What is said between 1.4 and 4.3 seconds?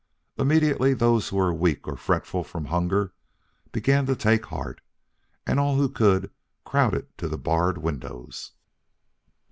weak or fretful from hunger began to